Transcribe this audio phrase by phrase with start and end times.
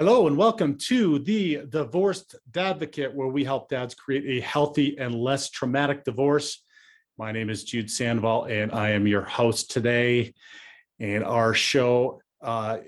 [0.00, 5.12] Hello, and welcome to the Divorced Dadvocate, where we help dads create a healthy and
[5.12, 6.62] less traumatic divorce.
[7.18, 10.34] My name is Jude Sandoval, and I am your host today.
[11.00, 12.78] And our show, uh,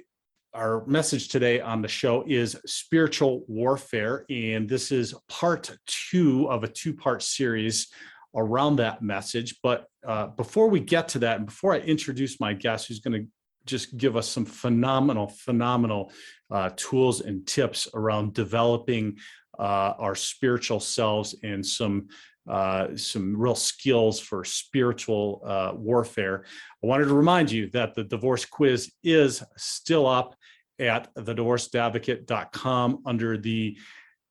[0.55, 4.25] our message today on the show is spiritual warfare.
[4.31, 7.89] And this is part two of a two part series
[8.37, 9.57] around that message.
[9.65, 13.21] But uh, before we get to that, and before I introduce my guest, who's going
[13.21, 13.27] to
[13.67, 16.13] just give us some phenomenal, phenomenal
[16.51, 19.19] uh, tools and tips around developing
[19.59, 22.09] uh, our spiritual selves and some
[22.49, 26.45] uh, some real skills for spiritual uh, warfare.
[26.83, 30.35] I wanted to remind you that the divorce quiz is still up
[30.81, 33.79] at thedivorcedadvocate.com under the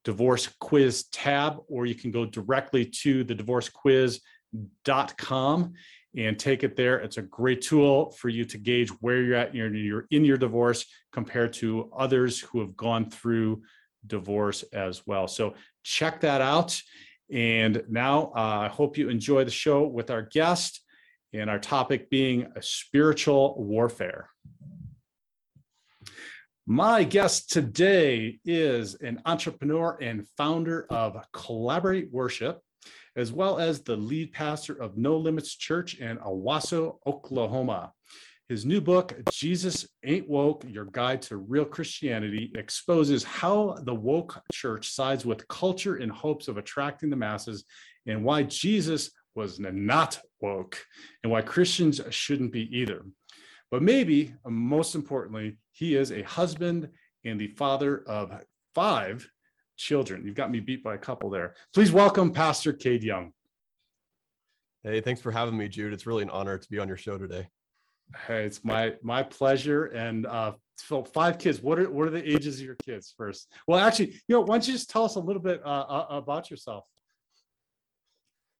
[0.03, 5.73] divorce quiz tab, or you can go directly to the divorcequiz.com
[6.15, 6.97] and take it there.
[6.99, 10.37] It's a great tool for you to gauge where you're at in your, in your
[10.37, 13.61] divorce compared to others who have gone through
[14.07, 15.27] divorce as well.
[15.27, 16.81] So check that out.
[17.31, 20.81] And now uh, I hope you enjoy the show with our guest
[21.33, 24.29] and our topic being spiritual warfare.
[26.65, 32.61] My guest today is an entrepreneur and founder of Collaborate Worship
[33.15, 37.93] as well as the lead pastor of No Limits Church in Owasso, Oklahoma.
[38.49, 44.41] His new book, Jesus Ain't Woke Your Guide to Real Christianity, exposes how the woke
[44.51, 47.63] church sides with culture in hopes of attracting the masses
[48.07, 50.83] and why Jesus was not woke
[51.23, 53.05] and why Christians shouldn't be either.
[53.69, 56.89] But maybe most importantly, he is a husband
[57.23, 58.43] and the father of
[58.73, 59.29] five
[59.79, 60.23] children.
[60.25, 61.55] You've got me beat by a couple there.
[61.73, 63.31] Please welcome Pastor Kade Young.
[64.83, 65.93] Hey, thanks for having me, Jude.
[65.93, 67.47] It's really an honor to be on your show today.
[68.27, 69.85] Hey, it's my my pleasure.
[69.85, 71.61] And uh, so five kids.
[71.61, 73.51] What are what are the ages of your kids first?
[73.67, 76.05] Well, actually, you know, why don't you just tell us a little bit uh, uh
[76.09, 76.85] about yourself?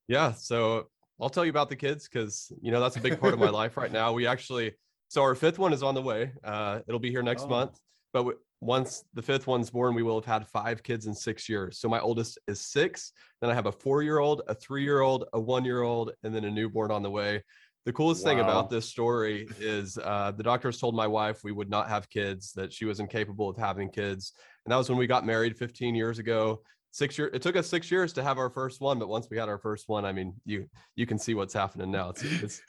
[0.07, 0.88] Yeah, so
[1.19, 3.49] I'll tell you about the kids because you know that's a big part of my
[3.61, 4.13] life right now.
[4.13, 4.73] We actually,
[5.09, 6.31] so our fifth one is on the way.
[6.44, 7.47] Uh, it'll be here next oh.
[7.47, 7.79] month.
[8.13, 11.79] But once the fifth one's born, we will have had five kids in six years.
[11.79, 13.13] So my oldest is six.
[13.41, 16.11] Then I have a four year old, a three year old, a one year old,
[16.23, 17.43] and then a newborn on the way.
[17.85, 18.29] The coolest wow.
[18.29, 22.09] thing about this story is uh, the doctors told my wife we would not have
[22.09, 24.33] kids, that she was incapable of having kids.
[24.65, 26.61] And that was when we got married 15 years ago.
[26.91, 27.31] Six years.
[27.35, 29.59] It took us six years to have our first one, but once we had our
[29.59, 32.09] first one, I mean, you you can see what's happening now.
[32.09, 32.61] It's it's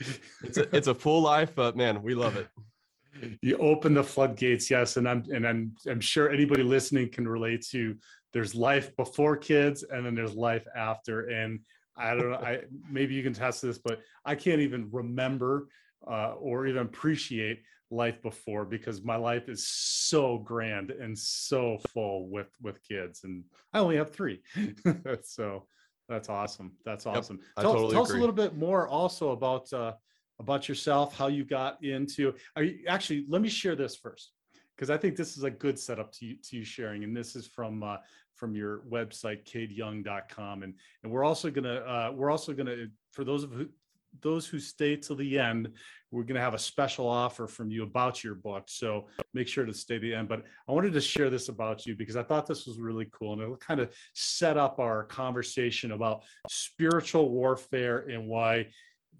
[0.45, 2.47] it's a, it's a full life, but man, we love it
[3.43, 7.65] you open the floodgates yes and i'm and i'm i'm sure anybody listening can relate
[7.67, 7.97] to
[8.33, 11.29] there's life before kids and then there's life after.
[11.29, 11.61] And
[11.97, 15.67] i don't know i maybe you can test this but i can't even remember
[16.09, 17.61] uh, or even appreciate
[17.91, 23.23] life before because my life is so grand and so full with with kids.
[23.25, 24.41] And i only have three.
[25.23, 25.67] So
[26.09, 26.73] that's awesome.
[26.85, 27.39] That's awesome.
[27.39, 29.93] Yep, tell, totally tell us a little bit more also about uh,
[30.41, 32.35] about yourself, how you got into.
[32.57, 34.33] Are you, actually, let me share this first
[34.75, 37.05] because I think this is a good setup to you, to you sharing.
[37.05, 37.99] And this is from uh,
[38.35, 40.63] from your website, kadeyoung.com.
[40.63, 40.75] And
[41.05, 43.69] and we're also gonna uh, we're also gonna for those of who,
[44.23, 45.71] those who stay till the end,
[46.11, 48.65] we're to have a special offer from you about your book.
[48.67, 50.29] So make sure to stay to the end.
[50.29, 53.35] But I wanted to share this about you because I thought this was really cool.
[53.35, 58.67] And it'll kind of set up our conversation about spiritual warfare and why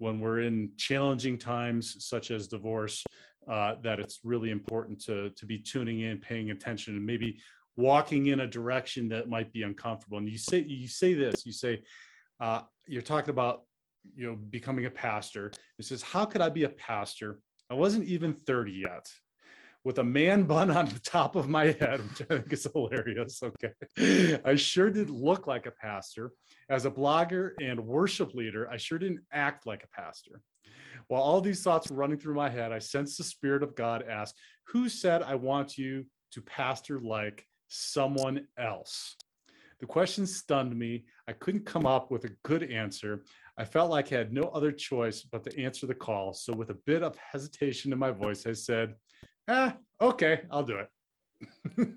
[0.01, 3.03] when we're in challenging times such as divorce,
[3.47, 7.39] uh, that it's really important to to be tuning in, paying attention, and maybe
[7.77, 10.17] walking in a direction that might be uncomfortable.
[10.17, 11.83] And you say you say this, you say
[12.39, 13.61] uh, you're talking about
[14.15, 15.51] you know becoming a pastor.
[15.77, 17.39] It says, how could I be a pastor?
[17.69, 19.07] I wasn't even 30 yet
[19.83, 23.41] with a man bun on the top of my head, which I think is hilarious.
[23.43, 24.39] Okay.
[24.45, 26.31] I sure did look like a pastor.
[26.69, 30.41] As a blogger and worship leader, I sure didn't act like a pastor.
[31.07, 34.05] While all these thoughts were running through my head, I sensed the Spirit of God
[34.09, 34.35] ask,
[34.67, 39.15] Who said I want you to pastor like someone else?
[39.81, 41.05] The question stunned me.
[41.27, 43.23] I couldn't come up with a good answer.
[43.57, 46.33] I felt like I had no other choice but to answer the call.
[46.33, 48.93] So, with a bit of hesitation in my voice, I said,
[49.51, 51.89] ah, okay, I'll do it.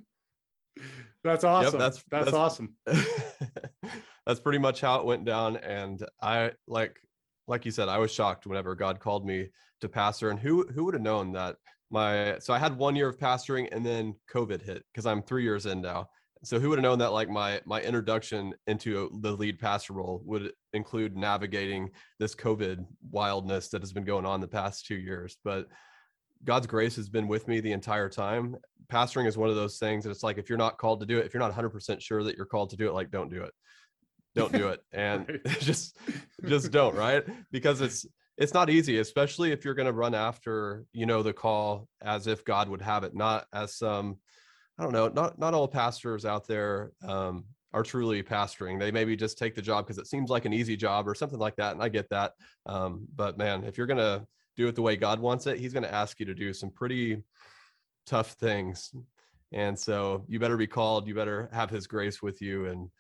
[1.25, 1.73] that's awesome.
[1.73, 2.75] Yep, that's, that's, that's awesome.
[4.27, 5.56] that's pretty much how it went down.
[5.59, 6.99] And I like,
[7.47, 9.49] like you said, I was shocked whenever God called me
[9.81, 10.31] to pastor.
[10.31, 11.56] And who who would have known that
[11.91, 15.45] my so I had one year of pastoring and then COVID hit because I'm three
[15.45, 16.09] years in now.
[16.43, 20.23] So who would have known that like my my introduction into the lead pastor role
[20.25, 25.37] would include navigating this COVID wildness that has been going on the past two years.
[25.45, 25.69] But
[26.44, 28.56] God's grace has been with me the entire time.
[28.93, 31.19] pastoring is one of those things that it's like if you're not called to do
[31.19, 33.43] it, if you're not 100% sure that you're called to do it, like don't do
[33.43, 33.52] it.
[34.35, 34.81] Don't do it.
[34.93, 35.44] And Right.
[35.61, 35.96] just
[36.44, 37.25] just don't, right?
[37.50, 38.06] Because it's
[38.37, 42.26] it's not easy, especially if you're going to run after, you know, the call as
[42.26, 44.19] if God would have it, not as some
[44.79, 48.79] I don't know, not not all pastors out there um are truly pastoring.
[48.79, 51.41] They maybe just take the job because it seems like an easy job or something
[51.41, 51.73] like that.
[51.73, 52.32] And I get that.
[52.67, 54.26] Um, but man, if you're gonna
[54.56, 57.23] do it the way God wants it, He's gonna ask you to do some pretty
[58.06, 58.93] tough things.
[59.53, 62.67] And so you better be called, you better have his grace with you.
[62.67, 62.91] And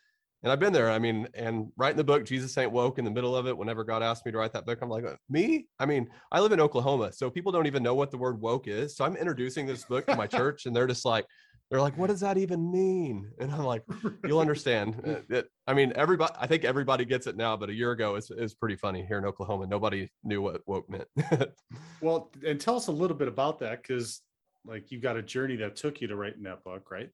[0.44, 0.90] and I've been there.
[0.90, 3.82] I mean, and writing the book, Jesus Ain't Woke in the middle of it, whenever
[3.82, 5.68] God asked me to write that book, I'm like, "Uh, me?
[5.78, 8.68] I mean, I live in Oklahoma, so people don't even know what the word woke
[8.68, 8.94] is.
[8.94, 11.24] So I'm introducing this book to my church, and they're just like,
[11.70, 13.30] they're like, what does that even mean?
[13.40, 13.82] And I'm like,
[14.24, 15.00] you'll understand.
[15.04, 18.16] Uh, It, I mean, everybody, I think everybody gets it now, but a year ago
[18.16, 19.66] it's it's pretty funny here in Oklahoma.
[19.66, 21.08] Nobody knew what woke meant.
[22.00, 24.20] Well, and tell us a little bit about that because,
[24.66, 27.08] like, you got a journey that took you to writing that book, right?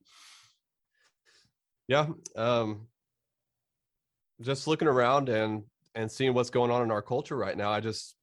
[1.87, 2.07] yeah.
[2.35, 2.87] Um,
[4.41, 5.63] just looking around and
[5.95, 8.15] and seeing what's going on in our culture right now, I just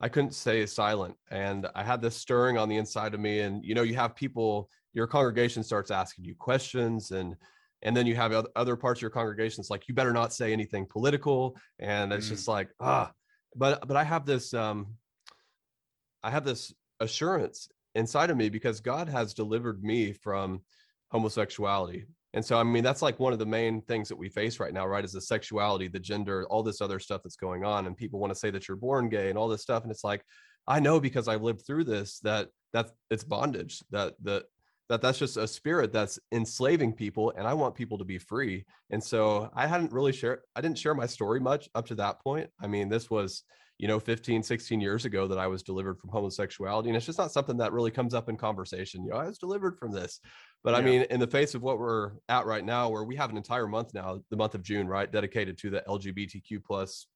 [0.00, 3.40] I couldn't stay silent, and I had this stirring on the inside of me.
[3.40, 7.36] And you know, you have people, your congregation starts asking you questions, and
[7.82, 9.60] and then you have oth- other parts of your congregation.
[9.62, 12.30] It's like you better not say anything political, and it's Mm.
[12.34, 13.12] just like ah.
[13.54, 14.78] But but I have this um,
[16.22, 20.62] I have this assurance inside of me because God has delivered me from
[21.12, 22.06] homosexuality.
[22.34, 24.74] And so, I mean, that's like one of the main things that we face right
[24.74, 25.04] now, right?
[25.04, 27.86] Is the sexuality, the gender, all this other stuff that's going on.
[27.86, 29.82] And people want to say that you're born gay and all this stuff.
[29.84, 30.22] And it's like,
[30.66, 34.42] I know because I've lived through this that that it's bondage, that that
[34.88, 38.64] that that's just a spirit that's enslaving people and I want people to be free.
[38.90, 42.20] And so I hadn't really shared I didn't share my story much up to that
[42.20, 42.48] point.
[42.60, 43.44] I mean, this was
[43.78, 47.18] you know 15 16 years ago that i was delivered from homosexuality and it's just
[47.18, 50.20] not something that really comes up in conversation you know i was delivered from this
[50.64, 53.30] but i mean in the face of what we're at right now where we have
[53.30, 57.06] an entire month now the month of june right dedicated to the lgbtq plus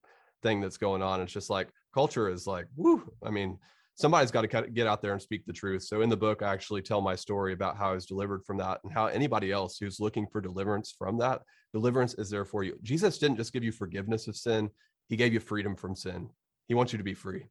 [0.43, 3.59] thing that's going on it's just like culture is like woo i mean
[3.95, 6.53] somebody's got to get out there and speak the truth so in the book i
[6.53, 9.79] actually tell my story about how i was delivered from that and how anybody else
[9.79, 11.43] who's looking for deliverance from that
[11.73, 14.69] deliverance is there for you jesus didn't just give you forgiveness of sin
[15.09, 16.29] he gave you freedom from sin
[16.69, 17.45] he wants you to be free.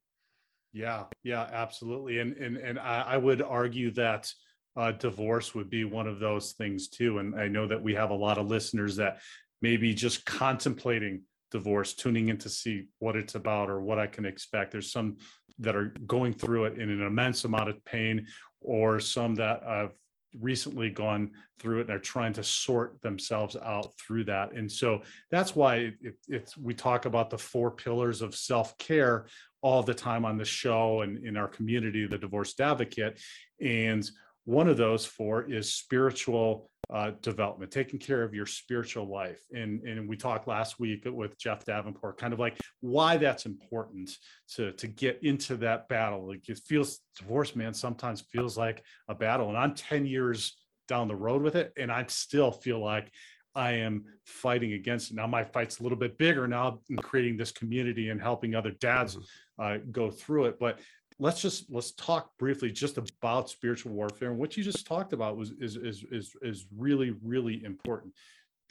[0.74, 2.20] Yeah, yeah, absolutely.
[2.20, 4.32] And and and I, I would argue that
[4.76, 7.20] uh, divorce would be one of those things too.
[7.20, 9.20] And I know that we have a lot of listeners that
[9.62, 14.26] maybe just contemplating divorce, tuning in to see what it's about or what I can
[14.26, 14.72] expect.
[14.72, 15.18] There's some
[15.62, 18.28] that are going through it in an immense amount of pain,
[18.60, 19.94] or some that have
[20.40, 21.30] recently gone
[21.60, 24.54] through it and are trying to sort themselves out through that.
[24.54, 29.28] And so that's why it, it's we talk about the four pillars of self-care
[29.62, 33.20] all the time on the show and in our community, the Divorced Dadvocate.
[33.62, 34.10] And
[34.46, 39.40] one of those four is spiritual uh, development, taking care of your spiritual life.
[39.54, 44.12] And, and we talked last week with Jeff Davenport, kind of like why that's important
[44.56, 46.28] to, to get into that battle.
[46.28, 49.48] Like it feels, divorce, man, sometimes feels like a battle.
[49.50, 50.58] And I'm 10 years
[50.88, 53.10] down the road with it, and I still feel like
[53.56, 55.16] I am fighting against it.
[55.16, 58.72] Now my fight's a little bit bigger now in creating this community and helping other
[58.72, 59.18] dads
[59.60, 60.60] uh, go through it.
[60.60, 60.80] But
[61.22, 64.30] let's just let's talk briefly just about spiritual warfare.
[64.32, 68.14] And what you just talked about was is is is is really really important.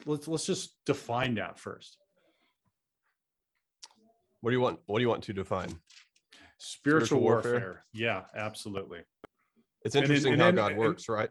[0.04, 1.96] Let's let's just define that first.
[4.40, 4.80] What do you want?
[4.86, 5.68] What do you want to define?
[6.58, 7.52] Spiritual, Spiritual warfare.
[7.52, 7.84] warfare?
[7.92, 9.00] Yeah, absolutely.
[9.84, 11.30] It's And then- interesting and how then- God and- works, right?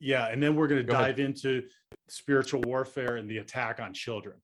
[0.00, 1.16] Yeah, and then we're going to Go ahead.
[1.16, 1.66] dive into
[2.08, 4.36] spiritual warfare and the attack on children.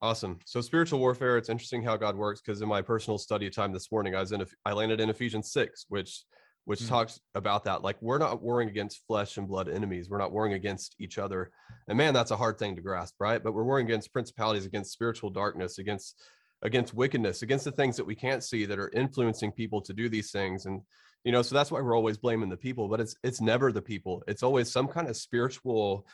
[0.00, 0.38] Awesome.
[0.44, 3.90] So spiritual warfare, it's interesting how God works because in my personal study time this
[3.90, 6.24] morning, I was in, I landed in Ephesians 6, which,
[6.66, 6.88] which Mhm.
[6.88, 7.82] talks about that.
[7.82, 10.08] Like we're not warring against flesh and blood enemies.
[10.08, 11.50] We're not warring against each other.
[11.88, 13.42] And man, that's a hard thing to grasp, right?
[13.42, 16.22] But we're warring against principalities, against spiritual darkness, against,
[16.62, 20.08] against wickedness, against the things that we can't see that are influencing people to do
[20.08, 20.66] these things.
[20.66, 20.82] And,
[21.24, 23.82] you know, so that's why we're always blaming the people, but it's, it's never the
[23.82, 24.22] people.
[24.28, 26.06] It's always some kind of spiritual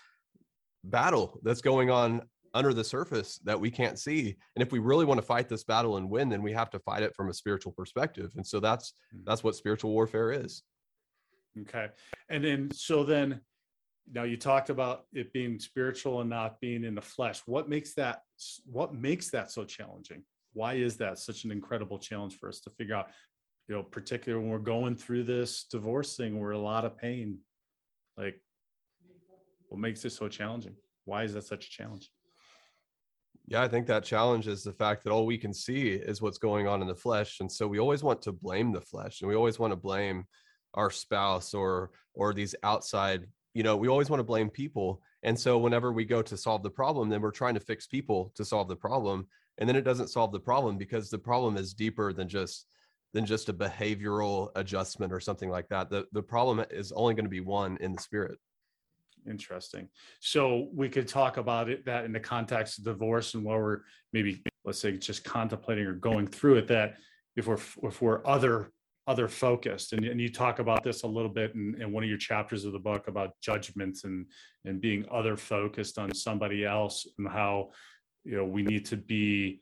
[0.85, 2.23] battle that's going on
[2.55, 5.65] under the surface that we can't see and if we really want to fight this
[5.65, 8.61] battle and win then we have to fight it from a spiritual perspective and so
[8.61, 9.25] that's Mhm.
[9.27, 10.63] that's what spiritual warfare is
[11.61, 11.89] Okay.
[12.29, 13.41] And then, so then,
[14.11, 17.43] now you talked about it being spiritual and not being in the flesh.
[17.47, 18.23] What makes that,
[18.67, 20.25] what makes that so challenging?
[20.53, 23.11] Why is that such an incredible challenge for us to figure out?
[23.69, 27.39] You know, particularly when we're going through this divorce thing, we're a lot of pain.
[28.17, 28.41] Like,
[29.69, 30.77] what makes it so challenging?
[31.05, 32.11] Why is that such a challenge?
[33.47, 36.39] Yeah i think that challenge is the fact that all we can see is what's
[36.39, 39.29] going on in the flesh and so we always want to blame the flesh and
[39.29, 40.25] we always want to blame
[40.75, 45.39] our spouse or or these outside you know we always want to blame people and
[45.39, 48.45] so whenever we go to solve the problem then we're trying to fix people to
[48.45, 49.27] solve the problem
[49.59, 52.67] and then it doesn't solve the problem because the problem is deeper than just
[53.13, 55.89] than just a behavioral adjustment or something like that.
[55.89, 58.39] The the problem is only going to be one in the spirit
[59.29, 59.89] interesting.
[60.21, 63.81] So we could talk about it that in the context of divorce and while we're
[64.13, 66.97] maybe let's say just contemplating or going through it that
[67.37, 68.71] if we're if we're other
[69.07, 72.09] other focused and, and you talk about this a little bit in, in one of
[72.09, 74.27] your chapters of the book about judgments and
[74.65, 77.71] and being other focused on somebody else and how
[78.25, 79.61] you know we need to be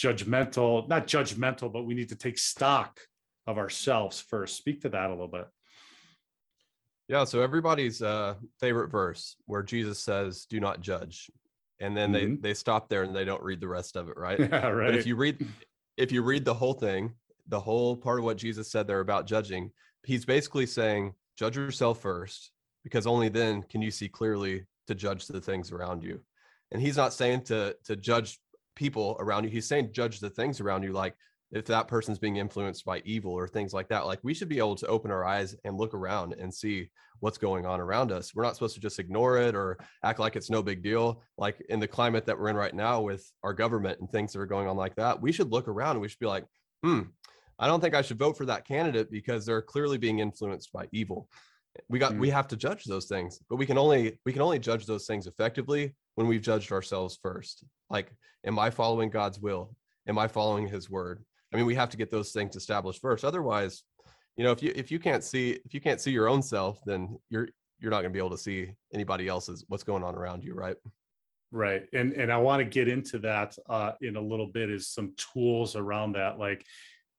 [0.00, 3.00] judgmental not judgmental but we need to take stock
[3.46, 4.56] of ourselves first.
[4.56, 5.46] Speak to that a little bit
[7.08, 11.30] yeah so everybody's uh favorite verse where jesus says do not judge
[11.80, 12.34] and then mm-hmm.
[12.42, 14.86] they they stop there and they don't read the rest of it right yeah right
[14.86, 15.46] but if you read
[15.96, 17.12] if you read the whole thing
[17.48, 19.70] the whole part of what Jesus said there about judging,
[20.04, 22.50] he's basically saying, judge yourself first,
[22.82, 26.20] because only then can you see clearly to judge the things around you.
[26.72, 28.40] And he's not saying to to judge
[28.74, 29.50] people around you.
[29.50, 31.14] He's saying judge the things around you, like
[31.52, 34.06] if that person's being influenced by evil or things like that.
[34.06, 37.38] Like we should be able to open our eyes and look around and see what's
[37.38, 38.34] going on around us.
[38.34, 41.22] We're not supposed to just ignore it or act like it's no big deal.
[41.38, 44.40] Like in the climate that we're in right now with our government and things that
[44.40, 46.44] are going on like that, we should look around and we should be like,
[46.82, 47.02] hmm,
[47.58, 50.88] I don't think I should vote for that candidate because they're clearly being influenced by
[50.92, 51.28] evil.
[51.88, 52.20] We got mm.
[52.20, 55.06] we have to judge those things, but we can only we can only judge those
[55.06, 57.64] things effectively when we've judged ourselves first.
[57.90, 58.12] Like,
[58.44, 59.74] am I following God's will?
[60.08, 61.24] Am I following His word?
[61.56, 63.24] I mean, we have to get those things established first.
[63.24, 63.82] Otherwise,
[64.36, 66.80] you know, if you if you can't see if you can't see your own self,
[66.84, 67.48] then you're
[67.80, 70.52] you're not going to be able to see anybody else's what's going on around you,
[70.52, 70.76] right?
[71.52, 71.84] Right.
[71.94, 75.14] And and I want to get into that uh in a little bit is some
[75.16, 76.62] tools around that like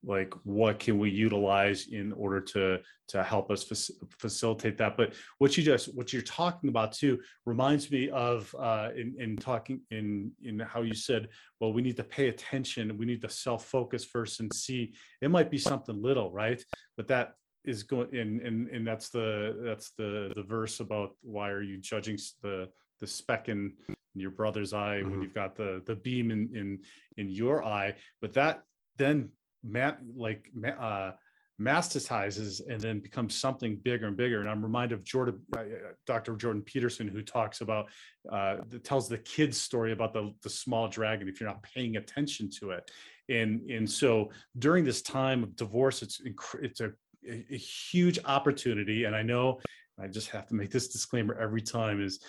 [0.04, 4.98] like what can we utilize in order to to help us fac- facilitate that?
[4.98, 9.38] But what you just what you're talking about too reminds me of uh in in
[9.38, 13.30] talking in in how you said well we need to pay attention we need to
[13.30, 16.63] self focus first and see it might be something little right?
[16.96, 17.34] But that
[17.66, 21.77] is going in and and that's the that's the the verse about why are you
[21.77, 23.74] judging the the speck in
[24.16, 25.12] your brother's eye mm-hmm.
[25.12, 26.80] when you've got the the beam in in
[27.18, 27.94] in your eye?
[28.22, 28.63] But that
[28.98, 29.30] then
[29.63, 30.49] man, like
[30.79, 31.11] uh,
[31.59, 34.41] masticizes and then becomes something bigger and bigger.
[34.41, 35.63] And I'm reminded of Jordan, uh, uh
[36.05, 36.35] Dr.
[36.35, 37.87] Jordan Peterson, who talks about,
[38.31, 42.49] uh, tells the kids story about the, the small dragon if you're not paying attention
[42.59, 42.91] to it.
[43.29, 46.21] And, and so during this time of divorce, it's,
[46.61, 46.91] it's a,
[47.27, 49.05] a huge opportunity.
[49.05, 49.59] And I know
[49.99, 52.19] I just have to make this disclaimer every time is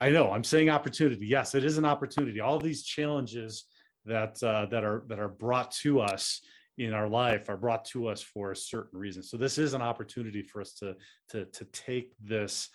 [0.00, 1.26] I know I'm saying opportunity.
[1.26, 2.40] Yes, it is an opportunity.
[2.40, 3.66] All these challenges
[4.04, 6.40] that uh, that are that are brought to us
[6.78, 9.22] in our life are brought to us for a certain reason.
[9.22, 10.96] So this is an opportunity for us to
[11.30, 12.68] to to take this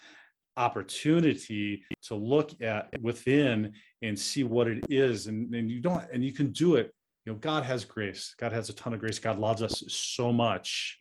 [0.56, 5.28] opportunity to look at within and see what it is.
[5.28, 6.94] And, and you don't and you can do it.
[7.26, 8.34] You know god has grace.
[8.40, 9.20] God has a ton of grace.
[9.20, 11.00] God loves us so much.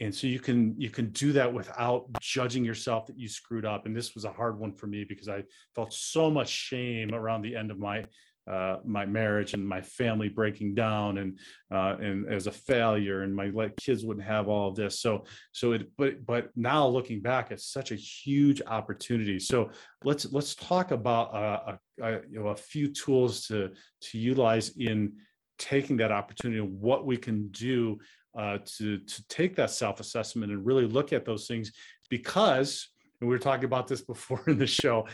[0.00, 3.84] And so you can you can do that without judging yourself that you screwed up.
[3.84, 5.42] And this was a hard one for me because i
[5.74, 8.04] felt so much shame around the end of my
[8.48, 11.38] uh, my marriage and my family breaking down and
[11.72, 15.00] uh, and as a failure and my like kids wouldn't have all of this.
[15.00, 19.38] So so it but but now looking back it's such a huge opportunity.
[19.38, 19.70] So
[20.04, 23.70] let's let's talk about uh, a, a, you know a few tools to
[24.02, 25.12] to utilize in
[25.58, 27.98] taking that opportunity and what we can do
[28.36, 31.72] uh, to to take that self assessment and really look at those things
[32.08, 32.88] because
[33.20, 35.06] we were talking about this before in the show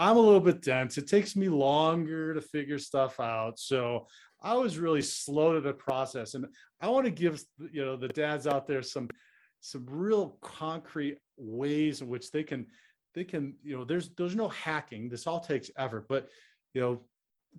[0.00, 0.96] I'm a little bit dense.
[0.96, 3.58] It takes me longer to figure stuff out.
[3.58, 4.06] So
[4.40, 6.32] I was really slow to the process.
[6.32, 6.46] And
[6.80, 9.10] I want to give you know the dads out there some
[9.60, 12.66] some real concrete ways in which they can
[13.14, 15.10] they can, you know, there's there's no hacking.
[15.10, 16.30] This all takes effort, but
[16.72, 17.00] you know,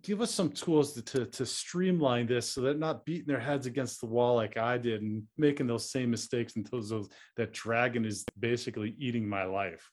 [0.02, 3.68] give us some tools to, to, to streamline this so they're not beating their heads
[3.68, 8.04] against the wall like I did and making those same mistakes until those that dragon
[8.04, 9.92] is basically eating my life.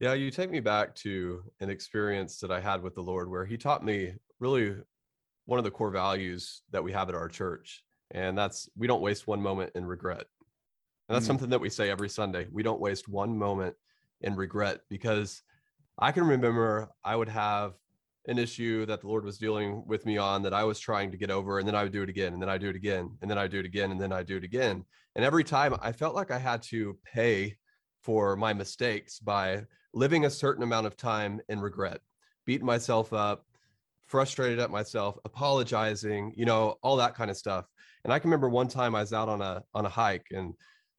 [0.00, 3.46] Yeah, you take me back to an experience that I had with the Lord where
[3.46, 4.76] he taught me really
[5.46, 7.84] one of the core values that we have at our church.
[8.10, 10.24] And that's we don't waste one moment in regret.
[11.08, 11.28] And that's mm.
[11.28, 12.46] something that we say every Sunday.
[12.50, 13.76] We don't waste one moment
[14.20, 15.42] in regret because
[15.98, 17.74] I can remember I would have
[18.26, 21.18] an issue that the Lord was dealing with me on that I was trying to
[21.18, 23.10] get over, and then I would do it again, and then I do it again,
[23.20, 24.84] and then I do it again, and then I do it again.
[25.14, 27.56] And every time I felt like I had to pay
[28.02, 32.00] for my mistakes by living a certain amount of time in regret,
[32.44, 33.44] beating myself up,
[34.06, 37.66] frustrated at myself, apologizing, you know, all that kind of stuff.
[38.04, 40.54] And I can remember one time I was out on a on a hike and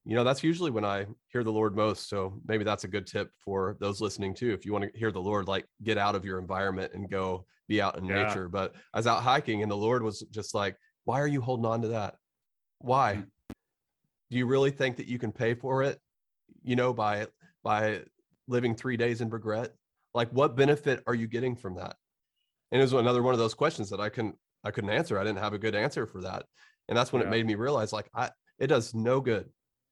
[0.07, 2.09] you know that's usually when I hear the Lord most.
[2.09, 4.53] So maybe that's a good tip for those listening too.
[4.53, 7.45] If you want to hear the Lord, like get out of your environment and go
[7.67, 8.25] be out in Yeah.
[8.25, 8.47] nature.
[8.49, 11.65] But I was out hiking and the Lord was just like, Why are you holding
[11.65, 12.15] on to that?
[12.79, 13.15] Why?
[13.15, 13.27] Mm.
[14.31, 15.99] Do you really think that you can pay for it?
[16.63, 17.27] You know, by
[17.63, 18.01] by
[18.47, 19.71] living three days in regret?
[20.13, 21.95] Like what benefit are you getting from that?
[22.71, 25.19] And it was another one of those questions that I couldn't I couldn't answer.
[25.19, 26.45] I didn't have a good answer for that.
[26.87, 27.27] And that's when Yeah.
[27.27, 29.49] it made me realize like I it does no good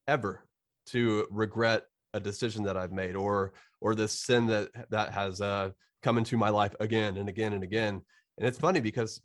[0.08, 0.44] ever
[0.88, 1.84] to regret
[2.14, 6.38] a decision that I've made or or this sin that that has uh come into
[6.38, 8.02] my life again and again and again.
[8.38, 9.22] And it's funny because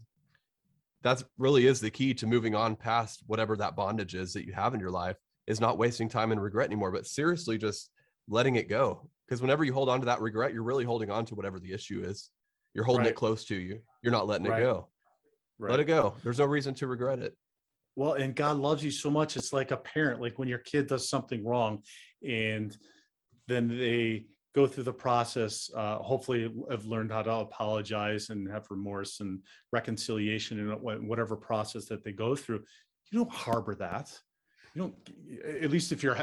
[1.02, 4.52] that's really is the key to moving on past whatever that bondage is that you
[4.52, 5.16] have in your life
[5.46, 7.90] is not wasting time in regret anymore, but seriously just
[8.28, 9.08] letting it go.
[9.26, 11.72] Because whenever you hold on to that regret, you're really holding on to whatever the
[11.72, 12.30] issue is.
[12.74, 13.10] You're holding Right.
[13.10, 13.80] it close to you.
[14.02, 14.60] You're not letting Right.
[14.62, 14.88] it go.
[15.58, 16.14] Let it go.
[16.22, 17.36] There's no reason to regret it.
[17.96, 19.36] Well, and God loves you so much.
[19.36, 21.82] It's like a parent, like when your kid does something wrong
[22.26, 22.76] and
[23.48, 28.70] then they go through the process, uh, hopefully have learned how to apologize and have
[28.70, 29.42] remorse and
[29.72, 32.64] reconciliation and whatever process that they go through.
[33.10, 34.16] You don't harbor that.
[34.74, 34.94] You don't,
[35.62, 36.16] at least if you're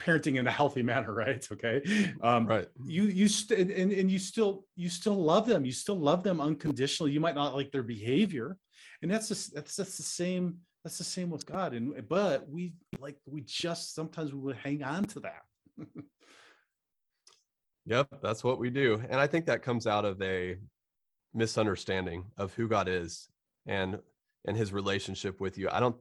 [0.00, 1.46] parenting in a healthy manner, right?
[1.52, 1.82] Okay.
[2.22, 2.68] Um, Right.
[2.84, 6.22] you you st- and, and and you still you still love them you still love
[6.22, 8.58] them unconditionally you might not like their behavior
[9.02, 12.74] and that's just that's that's the same that's the same with god and but we
[13.00, 15.42] like we just sometimes we would hang on to that
[17.86, 19.00] Yep, that's what we do.
[19.08, 20.56] And I think that comes out of a
[21.34, 23.28] misunderstanding of who God is
[23.66, 23.98] and
[24.46, 25.68] and his relationship with you.
[25.70, 25.96] I don't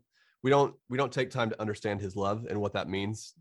[0.46, 3.34] we don't we don't take time to understand his love and what that means.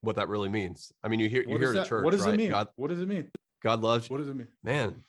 [0.00, 0.90] What that really means.
[1.04, 2.32] I mean, you hear you what hear in church, what does right?
[2.32, 3.30] it mean God what does it mean
[3.62, 4.14] God loves you.
[4.14, 5.04] what does it mean Man,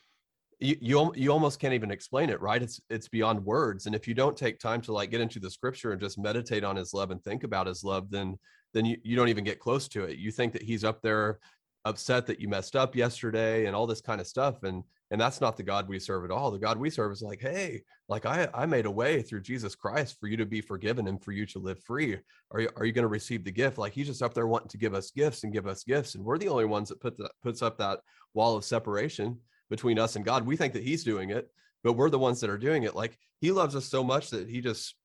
[0.59, 2.61] you you you almost can't even explain it, right?
[2.61, 3.85] It's it's beyond words.
[3.85, 6.65] And if you don't take time to like get into the scripture and just meditate
[6.65, 8.37] on his love and think about his love, then
[8.73, 10.17] then you, you don't even get close to it.
[10.17, 11.39] You think that he's up there
[11.85, 14.63] upset that you messed up yesterday and all this kind of stuff.
[14.63, 16.49] And and that's not the God we serve at all.
[16.49, 19.75] The God we serve is like, hey, like I I made a way through Jesus
[19.75, 22.17] Christ for you to be forgiven and for you to live free.
[22.51, 23.77] Are you are you going to receive the gift?
[23.77, 26.15] Like he's just up there wanting to give us gifts and give us gifts.
[26.15, 27.99] And we're the only ones that put that puts up that
[28.33, 29.37] wall of separation
[29.69, 30.45] between us and God.
[30.45, 31.49] We think that he's doing it,
[31.83, 32.95] but we're the ones that are doing it.
[32.95, 34.95] Like he loves us so much that he just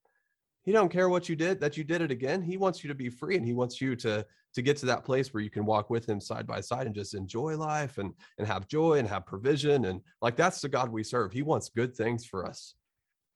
[0.69, 2.43] he don't care what you did, that you did it again.
[2.43, 5.03] He wants you to be free and he wants you to to get to that
[5.03, 8.13] place where you can walk with him side by side and just enjoy life and
[8.37, 11.31] and have joy and have provision and like that's the God we serve.
[11.31, 12.75] He wants good things for us.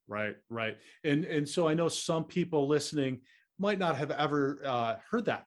[0.08, 3.22] right right and and so i know some people listening
[3.58, 5.46] might not have ever uh, heard that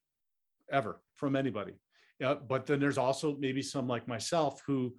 [0.72, 1.74] ever from anybody
[2.18, 4.92] yeah but then there's also maybe some like myself who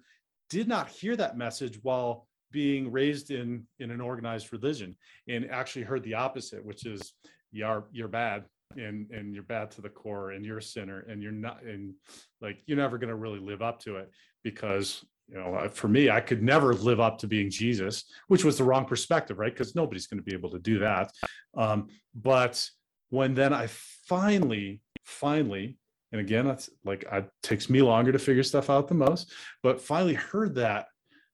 [0.48, 4.96] did not hear that message while being raised in in an organized religion
[5.28, 7.12] and actually heard the opposite which is
[7.52, 8.44] you're you're bad
[8.76, 11.94] and and you're bad to the core and you're a sinner and you're not and
[12.40, 14.10] like you're never going to really live up to it
[14.42, 18.58] because you know for me i could never live up to being jesus which was
[18.58, 19.52] the wrong perspective right?
[19.52, 21.10] Because nobody's going to be able to do that.
[21.56, 22.68] Um, but
[23.10, 23.66] when then i
[24.06, 25.78] finally finally
[26.12, 29.32] and again that's like it takes me longer to figure stuff out the most
[29.62, 30.86] but finally heard that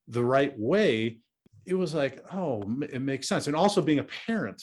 [0.08, 1.18] the right way
[1.66, 2.62] it was like oh
[2.92, 3.46] it makes sense.
[3.46, 4.62] And also being a parent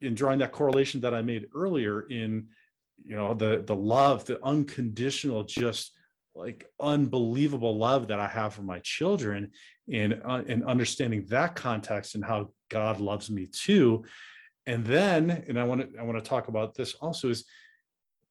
[0.00, 2.46] in drawing that correlation that i made earlier in
[3.04, 5.92] you know the the love the unconditional just
[6.34, 9.50] like unbelievable love that i have for my children
[9.92, 14.04] and uh, and understanding that context and how god loves me too.
[14.66, 17.44] And then and i want to i want to talk about this also is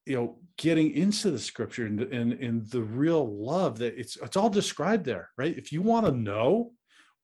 [0.07, 4.37] you know getting into the scripture and and, and the real love that it's it's
[4.37, 5.57] all described there right?
[5.57, 6.71] If you want to know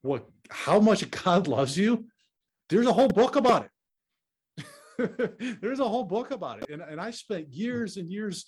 [0.02, 2.06] what how much god loves you
[2.70, 3.70] there's a whole book about it.
[5.62, 6.70] There's a whole book about it.
[6.70, 8.46] And, and i spent years and years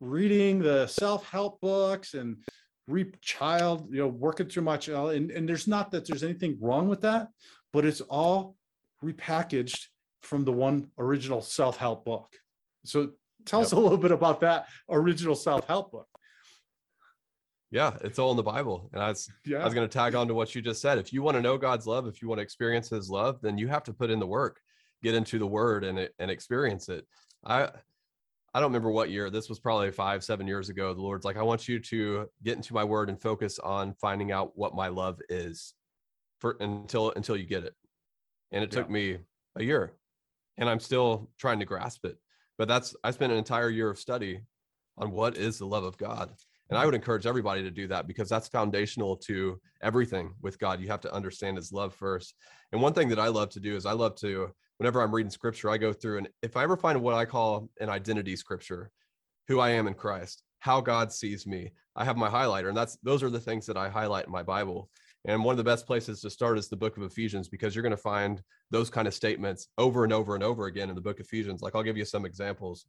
[0.00, 2.36] reading the self-help books and
[2.86, 6.56] re child you know working through my child and, and there's not that there's anything
[6.60, 7.28] wrong with that
[7.72, 8.56] but it's all
[9.04, 9.86] repackaged
[10.22, 12.28] from the one original self-help book.
[12.84, 13.10] So
[13.44, 16.06] tell us a little bit about that original self-help book
[17.70, 18.90] Yeah, it's all in the Bible.
[18.92, 20.98] And I was yeah I was going to tag on to what you just said.
[20.98, 23.58] If you want to know God's love, if you want to experience his love, then
[23.58, 24.60] you have to put in the work,
[25.02, 27.06] get into the word and and experience it.
[27.44, 27.70] I
[28.52, 29.30] I don't remember what year.
[29.30, 30.92] This was probably 5 7 years ago.
[30.92, 34.32] The Lord's like, "I want you to get into my word and focus on finding
[34.32, 35.74] out what my love is
[36.40, 37.74] for until until you get it."
[38.50, 38.92] And it took Yeah.
[38.92, 39.18] me
[39.54, 39.92] a year.
[40.58, 42.18] And I'm still trying to grasp it.
[42.60, 44.42] But that's I spent an entire year of study
[44.98, 46.30] on what is the love of God.
[46.68, 50.78] And I would encourage everybody to do that because that's foundational to everything with God.
[50.78, 52.34] You have to understand his love first.
[52.72, 55.30] And one thing that I love to do is I love to whenever I'm reading
[55.30, 58.90] scripture, I go through and if I ever find what I call an identity scripture,
[59.48, 62.98] who I am in Christ, how God sees me, I have my highlighter, and that's
[63.02, 64.90] those are the things that I highlight in my Bible.
[65.26, 67.82] And one of the best places to start is the book of Ephesians because you're
[67.82, 71.00] going to find those kind of statements over and over and over again in the
[71.00, 71.60] book of Ephesians.
[71.60, 72.86] Like I'll give you some examples.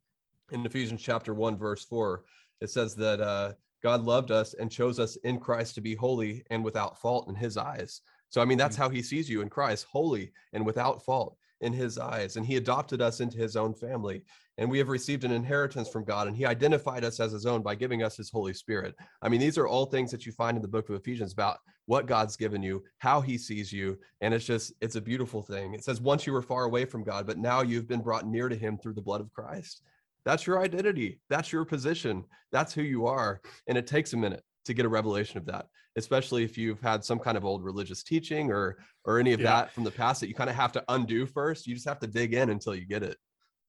[0.52, 2.24] In Ephesians chapter 1, verse 4,
[2.62, 6.44] it says that uh, God loved us and chose us in Christ to be holy
[6.50, 8.02] and without fault in his eyes.
[8.30, 8.80] So, I mean, that's mm.
[8.80, 12.38] how he sees you in Christ, holy and without fault in his eyes.
[12.38, 14.24] And he adopted us into his own family.
[14.58, 16.28] And we have received an inheritance from God.
[16.28, 18.96] And he identified us as his own by giving us his Holy Spirit.
[19.22, 21.60] I mean, these are all things that you find in the book of Ephesians about
[21.86, 23.98] what God's given you, how he sees you.
[24.22, 25.74] And it's just, it's a beautiful thing.
[25.74, 28.50] It says, once you were far away from God, but now you've been brought near
[28.50, 29.82] to him through the blood of Christ.
[30.26, 31.20] That's your identity.
[31.30, 32.24] That's your position.
[32.52, 33.42] That's who you are.
[33.68, 37.04] And it takes a minute to get a revelation of that, especially if you've had
[37.04, 39.48] some kind of old religious teaching or or any of yeah.
[39.48, 41.66] that from the past that you kind of have to undo first.
[41.66, 43.18] You just have to dig in until you get it.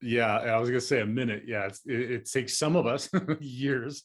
[0.03, 1.45] Yeah, I was gonna say a minute.
[1.47, 3.09] Yeah, it, it takes some of us
[3.41, 4.03] years,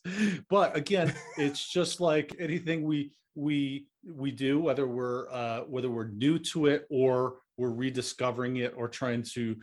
[0.49, 6.09] but again, it's just like anything we we we do, whether we're uh, whether we're
[6.09, 9.55] new to it or we're rediscovering it or trying to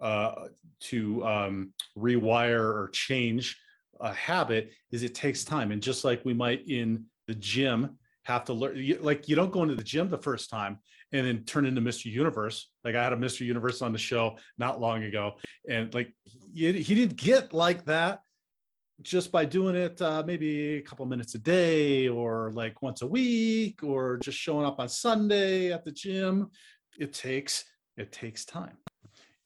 [0.00, 0.46] uh,
[0.80, 3.58] to um, rewire or change
[4.00, 8.44] a habit is it takes time and just like we might in the gym have
[8.44, 10.78] to learn like you don't go into the gym the first time
[11.12, 12.70] and then turn into mr universe.
[12.84, 15.34] Like i had a mr universe on the show not long ago
[15.68, 16.12] and like
[16.54, 18.22] he, he didn't get like that
[19.02, 23.06] just by doing it uh, maybe a couple minutes a day or like once a
[23.06, 26.50] week or just showing up on sunday at the gym.
[26.98, 27.64] It takes
[27.96, 28.76] it takes time.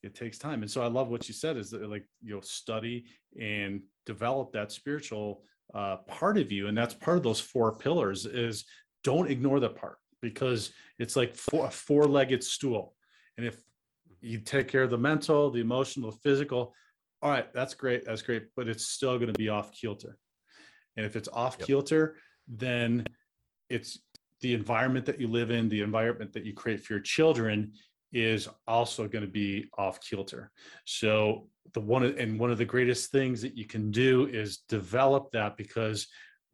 [0.03, 0.63] It takes time.
[0.63, 3.07] And so i love what you said is that like you know study
[3.41, 5.43] and develop that spiritual
[5.75, 6.69] uh, part of you.
[6.69, 8.65] And that's part of those four pillars is
[9.05, 9.99] don't ignore that part
[10.31, 12.95] because it's like four, a four-legged stool
[13.37, 13.63] and if
[14.21, 16.75] you take care of the mental the emotional the physical
[17.23, 20.17] all right that's great that's great but it's still going to be off kilter
[20.97, 21.67] and if it's off yep.
[21.67, 22.17] kilter
[22.49, 23.05] then
[23.69, 23.99] it's
[24.41, 27.73] the environment that you live in the environment that you create for your children
[28.13, 30.51] is also going to be off kilter.
[30.85, 35.31] So the one and one of the greatest things that you can do is develop
[35.33, 36.07] that because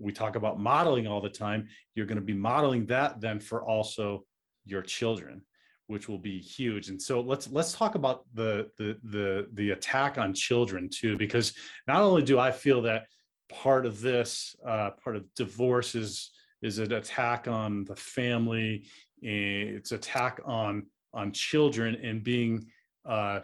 [0.02, 1.68] we talk about modeling all the time.
[1.94, 4.24] You're going to be modeling that then for also
[4.64, 5.42] your children,
[5.86, 6.88] which will be huge.
[6.88, 11.54] And so let's let's talk about the the the the attack on children too, because
[11.86, 13.06] not only do I feel that
[13.48, 16.30] part of this uh, part of divorce is
[16.62, 18.86] is an attack on the family,
[19.20, 22.66] it's attack on on children and being
[23.04, 23.40] uh,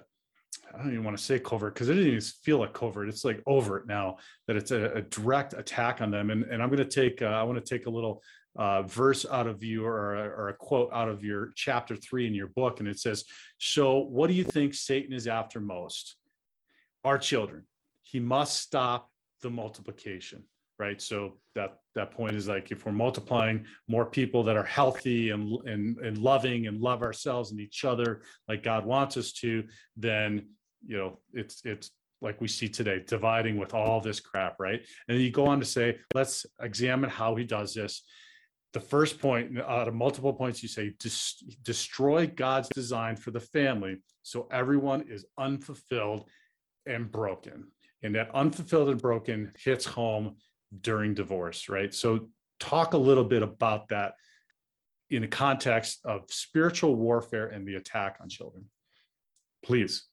[0.75, 3.09] I don't even want to say covert because it doesn't even feel like covert.
[3.09, 6.31] It's like overt now that it's a, a direct attack on them.
[6.31, 8.23] And, and I'm going to take, uh, I want to take a little
[8.57, 12.27] uh, verse out of you or a, or a quote out of your chapter three
[12.27, 12.81] in your book.
[12.81, 13.25] And it says,
[13.59, 16.17] So what do you think Satan is after most?
[17.05, 17.65] Our children.
[18.03, 19.11] He must stop
[19.43, 20.45] the multiplication
[20.79, 25.31] right so that that point is like if we're multiplying more people that are healthy
[25.31, 29.65] and and, and loving and love ourselves and each other like god wants us to
[29.97, 30.47] then
[30.87, 35.21] you know it's it's like we see today dividing with all this crap right and
[35.21, 38.03] you go on to say let's examine how he does this
[38.75, 40.93] the first point out of multiple points you say
[41.63, 46.29] destroy god's design for the family so everyone is unfulfilled
[46.87, 47.69] and broken
[48.03, 50.37] and that unfulfilled and broken hits home
[50.81, 51.93] during divorce, right?
[51.93, 52.29] So,
[52.61, 54.15] talk a little bit about that
[55.11, 58.65] in the context of spiritual warfare and the attack on children,
[59.65, 60.08] please.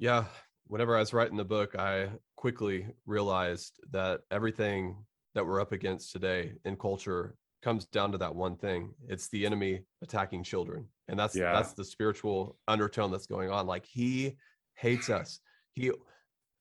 [0.00, 0.24] Yeah.
[0.66, 4.96] Whenever I was writing the book, I quickly realized that everything
[5.34, 9.44] that we're up against today in culture comes down to that one thing it's the
[9.44, 11.52] enemy attacking children and that's yeah.
[11.52, 14.34] that's the spiritual undertone that's going on like he
[14.76, 15.40] hates us
[15.74, 15.92] he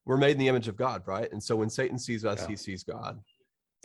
[0.09, 1.31] we're made in the image of God, right?
[1.31, 2.47] And so when Satan sees us, yeah.
[2.47, 3.19] he sees God.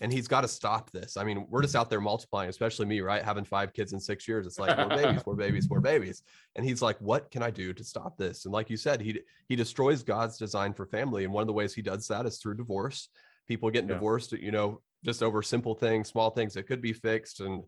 [0.00, 1.16] And he's got to stop this.
[1.16, 3.22] I mean, we're just out there multiplying, especially me, right?
[3.22, 4.44] Having five kids in six years.
[4.44, 6.22] It's like more babies, more babies, more babies.
[6.56, 8.44] And he's like, what can I do to stop this?
[8.44, 11.24] And like you said, he he destroys God's design for family.
[11.24, 13.08] And one of the ways he does that is through divorce.
[13.46, 13.94] People getting yeah.
[13.94, 17.62] divorced, you know, just over simple things, small things that could be fixed and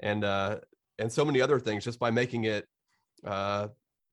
[0.00, 0.58] and uh
[0.98, 2.66] and so many other things just by making it
[3.24, 3.68] uh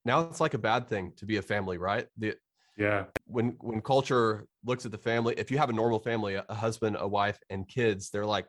[0.06, 2.08] now it's like a bad thing to be a family, right?
[2.18, 2.36] The
[2.78, 6.54] yeah when when culture looks at the family if you have a normal family a
[6.54, 8.48] husband a wife and kids they're like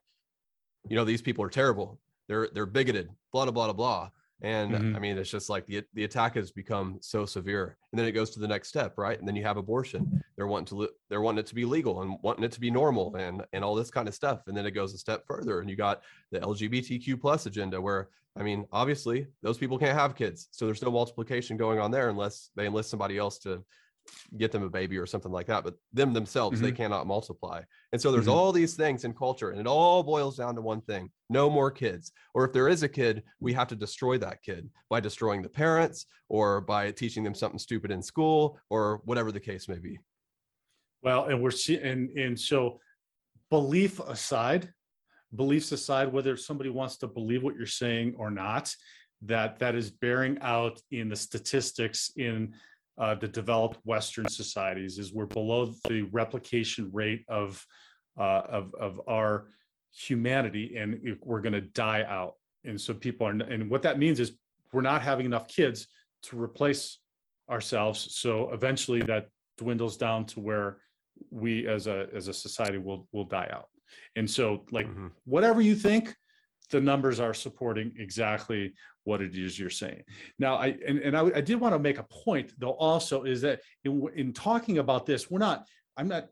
[0.89, 4.11] you know these people are terrible they're they're bigoted blah blah blah blah
[4.43, 4.95] And Mhm.
[4.97, 8.13] I mean, it's just like the the attack has become so severe, and then it
[8.19, 9.19] goes to the next step, right?
[9.19, 10.03] And then you have abortion.
[10.37, 12.71] They're wanting to li- they're wanting it to be legal and wanting it to be
[12.71, 14.39] normal and and all this kind of stuff.
[14.47, 18.11] And then it goes a step further, and you got the LGBTQ plus agenda, where
[18.37, 22.09] I mean, obviously those people can't have kids, so there's no multiplication going on there
[22.09, 23.65] unless they enlist somebody else to
[24.37, 25.65] get them a baby or something like that.
[25.65, 27.63] But them themselves, they cannot multiply.
[27.93, 28.33] And so there's Mhm.
[28.33, 31.71] all these things in culture, and it all boils down to one thing no more
[31.71, 32.13] kids.
[32.35, 35.49] Or if there is a kid, we have to destroy that kid by destroying the
[35.49, 39.99] parents or by teaching them something stupid in school or whatever the case may be.
[41.03, 42.81] Well, and we're seeing, and, and so
[43.51, 44.73] belief aside,
[45.35, 48.75] beliefs aside, whether somebody wants to believe what you're saying or not,
[49.23, 52.55] that that is bearing out in the statistics in
[52.99, 57.65] uh, the developed Western societies is we're below the replication rate of
[58.19, 59.49] uh, of of our
[59.93, 62.35] humanity, and we're going to die out.
[62.65, 64.33] And so people are, and what that means is
[64.73, 65.87] we're not having enough kids
[66.25, 66.99] to replace
[67.49, 68.15] ourselves.
[68.17, 70.79] So eventually, that dwindles down to where
[71.31, 73.69] we as a as a society will will die out.
[74.17, 75.13] And so, like Mhm.
[75.25, 76.15] whatever you think,
[76.71, 80.03] the numbers are supporting exactly what it is you're saying.
[80.39, 82.73] Now, I and, and I, I did want to make a point though.
[82.73, 85.67] Also, is that in in talking about this, we're not.
[85.97, 86.29] I'm not.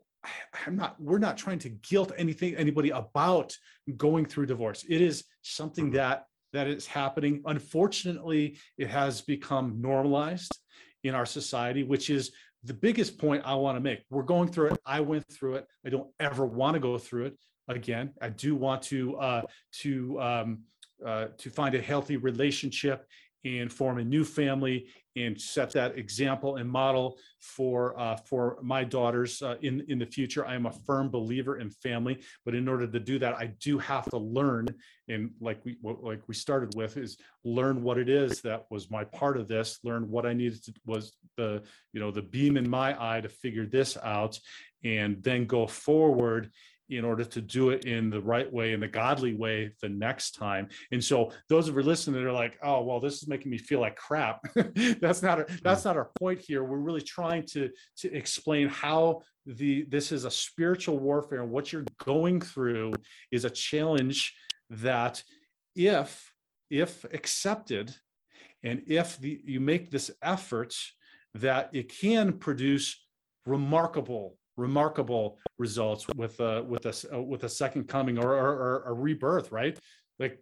[0.65, 0.99] I'm not.
[0.99, 3.55] We're not trying to guilt anything anybody about
[3.95, 4.85] going through divorce.
[4.87, 5.95] It is something Mhm.
[5.95, 7.41] that that is happening.
[7.45, 10.57] Unfortunately, it has become normalized
[11.03, 12.31] in our society, which is
[12.63, 14.03] the biggest point I want to make.
[14.09, 14.79] We're going through it.
[14.85, 15.67] I went through it.
[15.85, 18.13] I don't ever want to go through it again.
[18.21, 19.41] I do want to uh,
[19.81, 20.59] to um,
[21.05, 23.07] uh, to find a healthy relationship
[23.45, 28.83] and form a new family and set that example and model for uh, for my
[28.83, 30.45] daughters uh, in in the future.
[30.45, 33.77] I am a firm believer in family, but in order to do that, I do
[33.79, 34.67] have to learn.
[35.07, 39.03] And like we like we started with is learn what it is that was my
[39.05, 39.79] part of this.
[39.83, 43.29] Learn what I needed to was the you know the beam in my eye to
[43.29, 44.39] figure this out,
[44.83, 46.51] and then go forward
[46.89, 50.31] in order to do it in the right way, in the godly way the next
[50.31, 50.67] time.
[50.91, 53.57] And so those of you listening that are like, oh, well, this is making me
[53.57, 54.41] feel like crap.
[54.99, 56.63] that's not, that's not our point here.
[56.63, 61.71] We're really trying to, to explain how the, this is a spiritual warfare and what
[61.71, 62.93] you're going through
[63.31, 64.33] is a challenge
[64.69, 65.23] that
[65.75, 66.33] if,
[66.69, 67.93] if accepted,
[68.63, 70.75] and if the, you make this effort,
[71.35, 73.05] that it can produce
[73.45, 78.83] remarkable remarkable results with a with a uh, with a second coming or, or, or
[78.87, 79.77] a rebirth right?
[80.19, 80.39] Like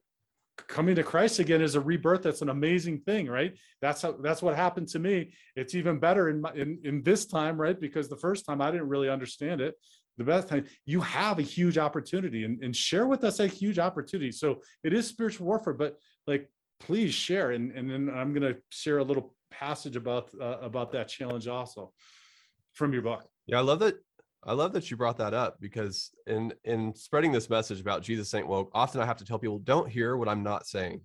[0.68, 2.24] coming to christ again is a rebirth.
[2.24, 3.56] That's an amazing thing right?
[3.82, 5.34] That's how that's what happened to me.
[5.56, 7.80] It's even better in my in, in this time right?
[7.80, 9.76] Because the first time i didn't really understand it.
[10.18, 13.80] The best time you have a huge opportunity and, and share with us a huge
[13.80, 14.32] opportunity.
[14.32, 16.50] So it is spiritual warfare but like
[16.80, 17.52] please share.
[17.52, 21.50] And and then i'm going to share a little passage about uh, about that challenge
[21.50, 21.92] also
[22.74, 23.26] from your book.
[23.48, 23.96] Yeah, I love that.
[24.46, 28.34] I love that you brought that up because in in spreading this message about Jesus
[28.34, 31.02] ain't woke, often I have to tell people don't hear what I'm not saying.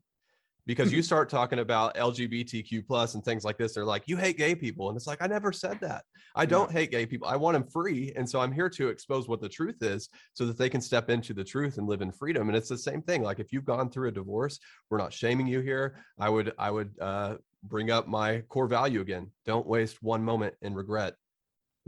[0.67, 4.37] Because you start talking about LGBTQ plus and things like this, they're like, you hate
[4.37, 4.89] gay people.
[4.89, 6.05] And it's like, I never said that.
[6.37, 7.27] I don't hate gay people.
[7.27, 8.13] I want them free.
[8.15, 11.09] And so I'm here to expose what the truth is so that they can step
[11.09, 12.49] into the truth and live in freedom.
[12.49, 13.23] And it's the same thing.
[13.23, 16.05] Like if you've gone through a divorce, we're not shaming you here.
[16.19, 19.31] I would, I would uh bring up my core value again.
[19.47, 21.15] Don't waste one moment in regret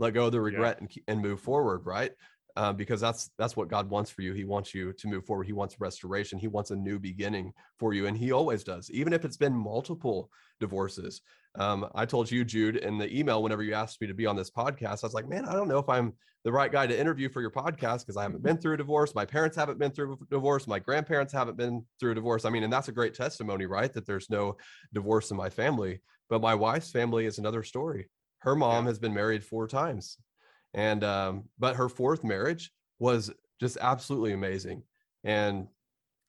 [0.03, 2.11] let go of the regret and, and move forward right?
[2.55, 4.33] Uh, because that's that's what god wants for you.
[4.33, 5.47] He wants you to move forward.
[5.47, 6.37] He wants restoration.
[6.37, 9.55] He wants a new beginning for you and he always does even if it's been
[9.55, 11.21] multiple divorces.
[11.55, 14.35] Um, i told you jude in the email whenever you asked me to be on
[14.35, 16.13] this podcast i was like man i don't know if i'm
[16.43, 19.13] the right guy to interview for your podcast because i haven't been through a divorce.
[19.13, 20.65] My parents haven't been through a divorce.
[20.65, 22.43] My grandparents haven't been through a divorce.
[22.43, 23.93] I mean and that's a great testimony right?
[23.93, 24.57] That there's no
[24.93, 28.09] divorce in my family but my wife's family is another story
[28.43, 28.89] her mom Yeah.
[28.89, 30.17] has been married four times.
[30.73, 34.83] And um but her fourth marriage was just absolutely amazing.
[35.23, 35.67] And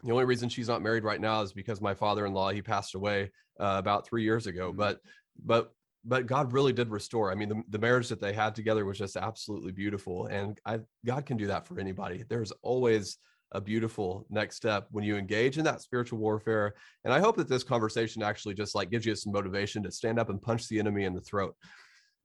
[0.02, 3.30] the only reason she's not married right now is because my father-in-law he passed away
[3.60, 4.72] uh, about three years ago.
[4.72, 4.76] Mhm.
[4.76, 5.00] but
[5.44, 5.72] but
[6.04, 7.30] but god really did restore.
[7.32, 10.26] I mean the, the marriage that they had together was just absolutely beautiful.
[10.26, 12.24] And i god can do that for anybody.
[12.28, 13.18] There's always
[13.52, 16.74] a beautiful next step when you engage in that spiritual warfare.
[17.04, 20.18] And i hope that this conversation actually just like gives you some motivation to stand
[20.18, 21.54] up and punch the enemy in the throat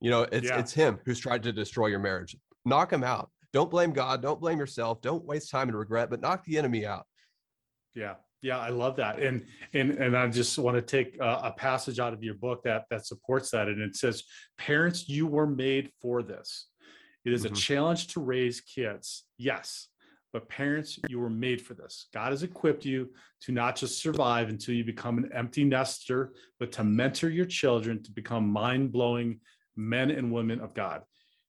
[0.02, 0.60] you know, it's Yeah.
[0.60, 2.36] it's him who's tried to destroy your marriage.
[2.66, 3.30] Knock him out.
[3.52, 4.22] Don't blame God.
[4.22, 5.02] Don't blame yourself.
[5.02, 7.06] Don't waste time and regret, but knock the enemy out.
[7.96, 11.52] Yeah, yeah, I love that, and and and I just want to take uh, a
[11.52, 14.24] passage out of your book that that supports that, and it says,
[14.58, 16.68] "Parents, you were made for this.
[17.26, 17.52] It is Mhm.
[17.52, 19.26] a challenge to raise kids.
[19.38, 19.88] Yes,
[20.32, 22.08] but parents, you were made for this.
[22.14, 26.72] God has equipped you to not just survive until you become an empty nester, but
[26.74, 29.42] to mentor your children to become mind blowing
[29.80, 31.04] men and women of God.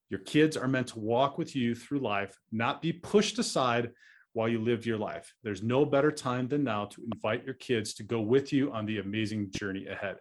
[0.09, 3.91] Your kids are meant to walk with you through life, not be pushed aside
[4.33, 5.33] while you live your life.
[5.43, 8.87] There's no better time than now to invite your kids to go with you on
[8.87, 10.17] the amazing journey ahead.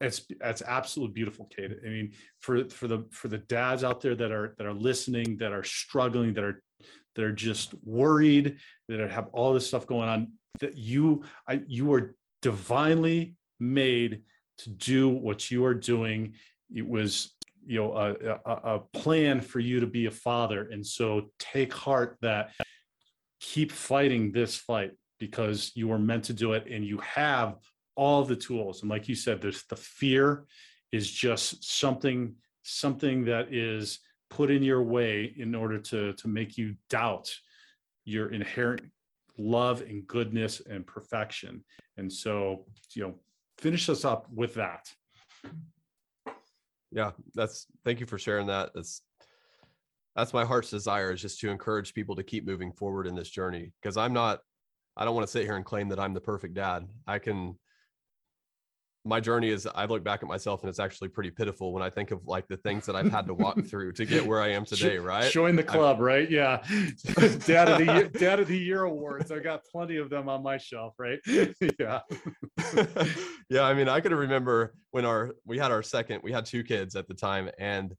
[0.00, 1.76] It's that's absolutely beautiful, Kade.
[1.86, 5.36] I mean, for for the for the dads out there that are that are listening,
[5.38, 6.62] that are struggling, that are
[7.14, 8.56] that are just worried,
[8.88, 14.22] that have all this stuff going on, that you I, you are divinely made
[14.58, 16.34] to do what you are doing.
[16.74, 18.14] It was you know a,
[18.50, 22.52] a, a plan for you to be a father, and so take heart that
[23.40, 27.56] keep fighting this fight because you were meant to do it, and you have
[27.94, 28.82] all the tools.
[28.82, 30.44] And like you said, there's the fear
[30.92, 33.98] is just something something that is
[34.30, 37.30] put in your way in order to to make you doubt
[38.04, 38.82] your inherent
[39.38, 41.64] love and goodness and perfection.
[41.96, 43.14] And so, you know,
[43.58, 44.90] finish us up with that.
[46.92, 48.70] Yeah, that's thank you for sharing that.
[48.74, 49.02] That's
[50.14, 53.30] that's my heart's desire is just to encourage people to keep moving forward in this
[53.30, 54.40] journey because I'm not
[54.96, 56.86] I don't want to sit here and claim that I'm the perfect dad.
[57.06, 57.58] I can
[59.04, 61.90] my journey is I look back at myself and it's actually pretty pitiful when I
[61.90, 64.48] think of like the things that I've had to walk through to get where I
[64.48, 65.30] am today, right?
[65.30, 66.30] Join the club, i right?
[66.30, 66.62] Yeah.
[67.44, 69.32] Dad of the year, Dad of the Year awards.
[69.32, 71.18] I got plenty of them on my shelf, right?
[71.26, 72.00] yeah.
[73.50, 73.62] yeah.
[73.62, 76.94] I mean, I could remember when our we had our second, we had two kids
[76.94, 77.96] at the time, and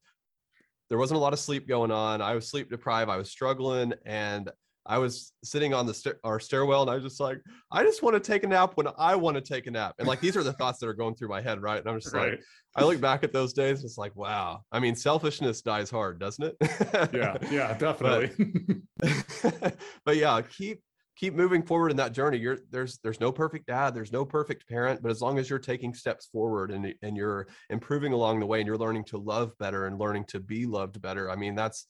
[0.90, 2.22] there wasn't a lot of sleep going on.
[2.22, 3.10] I was sleep deprived.
[3.10, 4.50] I was struggling, and
[4.86, 7.40] I was sitting on the our stairwell and I was just like,
[7.72, 9.96] I just want to take a nap when I want to take a nap.
[10.00, 11.80] And like these are the thoughts that are going through my head, right?
[11.80, 12.32] And I'm just right.
[12.32, 12.42] like,
[12.76, 14.62] I look back at those days, it's like, wow.
[14.72, 17.12] I mean, selfishness dies hard, doesn't it?
[17.14, 18.82] yeah, yeah, definitely.
[18.98, 20.82] but, but yeah, keep
[21.16, 22.38] keep moving forward in that journey.
[22.38, 25.60] You're there's there's no perfect dad, there's no perfect parent, but as long as you're
[25.60, 29.58] taking steps forward and and you're improving along the way and you're learning to love
[29.60, 31.88] better and learning to be loved better, I mean, that's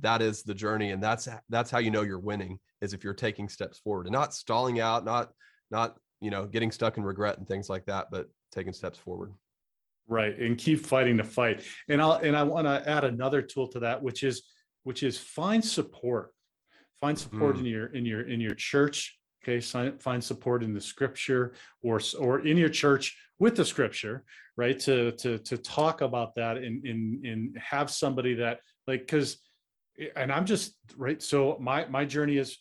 [0.00, 3.14] that is the journey and that's that's how you know you're winning is if you're
[3.14, 5.30] taking steps forward and not stalling out not
[5.70, 9.32] not you know getting stuck in regret and things like that but taking steps forward.
[10.08, 11.64] Right and keep fighting the fight.
[11.88, 14.42] And i'll and i want to add another tool to that which is
[14.84, 16.32] which is find support.
[17.00, 17.60] Find support mm.
[17.60, 19.60] in your in your in your church okay?
[19.60, 24.24] Find support in the scripture or or in your church with the scripture
[24.56, 24.78] right?
[24.80, 29.38] To to to talk about that and and and have somebody that like because
[30.16, 31.22] and I'm just right.
[31.22, 32.58] So my my journey is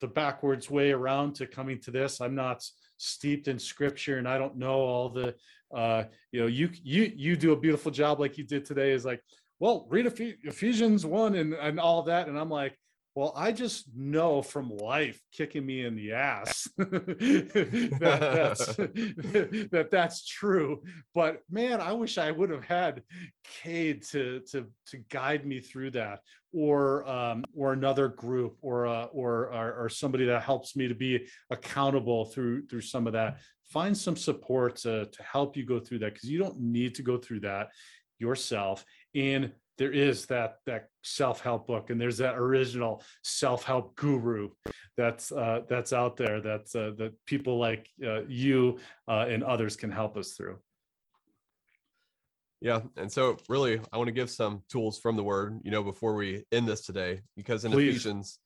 [0.00, 2.20] the backwards way around to coming to this.
[2.20, 2.64] I'm not
[2.96, 5.34] steeped in scripture, and I don't know all the.
[5.74, 8.92] Uh, you know, you you you do a beautiful job like you did today.
[8.92, 9.22] Is like,
[9.60, 12.76] well, read Ephesians one and and all that, and I'm like,
[13.18, 20.24] well, I just know from life kicking me in the ass that, that's, that that's
[20.24, 20.84] true.
[21.16, 23.02] But man, I wish I would have had
[23.60, 26.20] Kade to to to guide me through that,
[26.52, 30.94] or um, or another group, or uh, or, or or somebody that helps me to
[30.94, 33.40] be accountable through through some of that.
[33.64, 37.02] Find some support to to help you go through that because you don't need to
[37.02, 37.70] go through that
[38.20, 38.84] yourself.
[39.16, 44.50] And there is that that self-help book and there's that original self-help guru
[44.96, 49.76] that's uh, that's out there that's uh, that people like uh, you uh, and others
[49.76, 50.58] can help us through
[52.60, 55.82] yeah and so really i want to give some tools from the word you know
[55.82, 57.90] before we end this today because in Please.
[57.90, 58.40] ephesians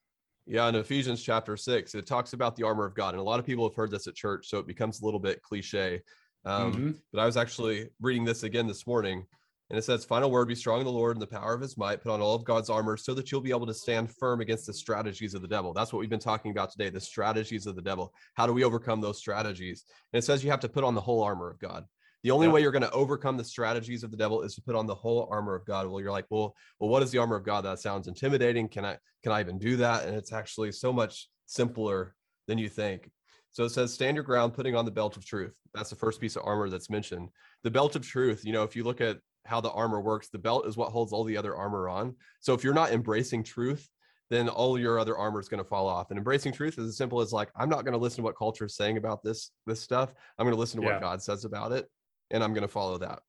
[0.47, 3.41] yeah in ephesians chapter 6 it talks about the armor of god and a lot
[3.41, 6.03] of people have heard this at church so it becomes a little bit cliche
[6.45, 6.91] um, mm-hmm.
[7.13, 9.25] but i was actually reading this again this morning
[9.73, 11.79] and it says, Final word, be strong in the Lord and the power of his
[11.79, 14.43] might, put on all of God's armor so that you'll be able to stand firm
[14.43, 15.73] against the strategies of the devil.
[15.73, 18.13] That's what we've been talking about today the strategies of the devil.
[18.35, 19.87] How do we overcome those strategies?
[20.13, 21.87] And it says you have to put on the whole armor of God.
[22.23, 22.53] The only yeah.
[22.53, 24.95] way you're going to overcome the strategies of the devil is to put on the
[24.95, 25.87] whole armor of God.
[25.87, 27.65] Well, you're like, well, well, what is the armor of God?
[27.65, 28.69] That sounds intimidating.
[28.69, 30.07] Can I can I even do that?
[30.07, 32.15] And it's actually so much simpler
[32.47, 33.11] than you think.
[33.53, 35.55] So it says, stand your ground, putting on the belt of truth.
[35.73, 37.31] That's the first piece of armor that's mentioned.
[37.63, 40.29] The belt of truth, you know, if you look at how the armor works.
[40.29, 42.15] The belt is what holds all the other armor on.
[42.41, 43.89] So if you're not embracing truth,
[44.31, 46.11] then all your other armor is going to fall off.
[46.11, 48.39] And embracing truth is as simple as like, I'm not going to listen to what
[48.39, 50.15] culture is saying about this this stuff.
[50.39, 50.95] I'm going to listen to yeah.
[50.95, 51.87] what God says about it,
[52.31, 53.21] and I'm going to follow that.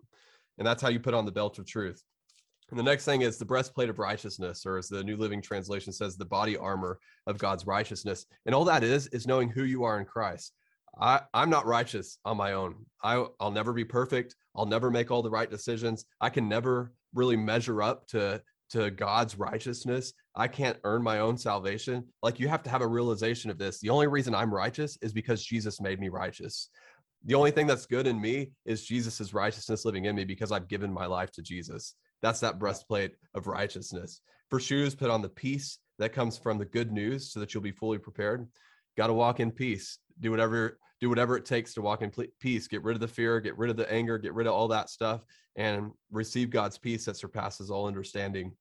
[0.57, 2.01] And that's how you put on the belt of truth.
[2.69, 5.91] And the next thing is the breastplate of righteousness, or as the New Living Translation
[5.91, 8.25] says, the body armor of God's righteousness.
[8.45, 10.53] And all that is is knowing who you are in Christ.
[10.99, 12.75] I, I'm not righteous on my own.
[13.03, 14.35] I, I'll never be perfect.
[14.55, 16.05] I'll never make all the right decisions.
[16.21, 20.13] I can never really measure up to to God's righteousness.
[20.35, 22.05] I can't earn my own salvation.
[22.23, 23.79] Like you have to have a realization of this.
[23.79, 26.69] The only reason I'm righteous is because Jesus made me righteous.
[27.25, 30.67] The only thing that's good in me is Jesus's righteousness living in me because I've
[30.67, 31.93] given my life to Jesus.
[32.23, 34.21] That's that breastplate of righteousness.
[34.49, 37.61] For shoes, put on the peace that comes from the good news so that you'll
[37.61, 38.47] be fully prepared.
[38.97, 39.99] Got to walk in peace.
[40.19, 42.67] Do whatever do whatever it takes to walk in peace.
[42.67, 44.89] Get rid of the fear, get rid of the anger, get rid of all that
[44.89, 45.25] stuff
[45.57, 48.53] and receive God's peace that surpasses all understanding.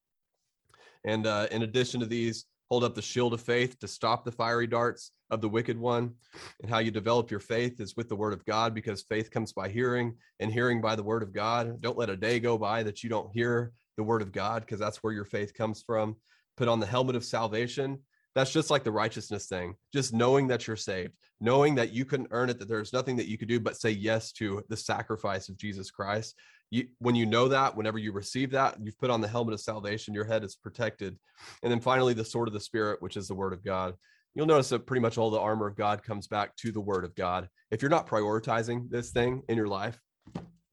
[1.04, 4.32] And uh, in addition to these, hold up the shield of faith to stop the
[4.32, 6.14] fiery darts of the wicked one.
[6.60, 9.52] And how you develop your faith is with the word of God, because faith comes
[9.52, 11.80] by hearing and hearing by the word of God.
[11.80, 14.80] Don't let a day go by that you don't hear the word of God, because
[14.80, 16.16] that's where your faith comes from.
[16.56, 17.98] Put on the helmet of salvation.
[18.34, 22.28] That's just like the righteousness thing, just knowing that you're saved, knowing that you couldn't
[22.30, 25.48] earn it, that there's nothing that you could do but say yes to the sacrifice
[25.48, 26.34] of Jesus Christ
[26.72, 29.60] you, when you know that, whenever you receive that, you've put on the helmet of
[29.60, 31.18] salvation, your head is protected.
[31.62, 33.94] And then finally, the sword of the Spirit, which is the word of God.
[34.34, 37.04] You'll notice that pretty much all the armor of God comes back to the word
[37.04, 37.50] of God.
[37.70, 40.00] If you're not prioritizing this thing in your life,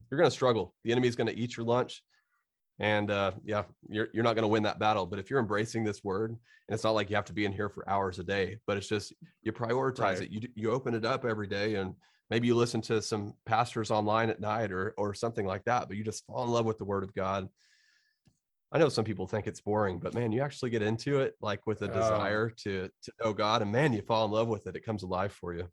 [0.09, 0.73] you're going to struggle.
[0.85, 2.01] The enemy is going to eat your lunch.
[2.79, 5.05] And uh, yeah, you're, you're not going to win that battle.
[5.05, 7.51] But if you're embracing this word, and it's not like you have to be in
[7.51, 10.21] here for hours a day, but it's just you prioritize right.
[10.21, 10.31] it.
[10.31, 11.93] You, you open it up every day and
[12.29, 15.97] maybe you listen to some pastors online at night or or something like that but
[15.97, 17.47] you just fall in love with the word of god
[18.71, 21.65] i know some people think it's boring but man you actually get into it like
[21.65, 21.93] with a oh.
[21.93, 25.03] desire to to know god and man you fall in love with it it comes
[25.03, 25.67] alive for you